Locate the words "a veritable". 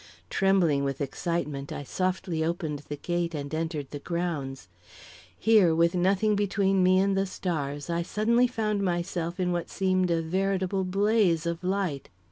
10.09-10.85